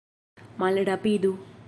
Malrapidu! 0.61 1.31